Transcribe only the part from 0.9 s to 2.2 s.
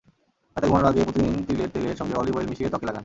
আগে প্রতিদিন তিলের তেলের সঙ্গে